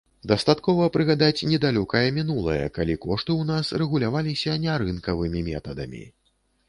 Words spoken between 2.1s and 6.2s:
мінулае, калі кошты ў нас рэгуляваліся нярынкавымі метадамі.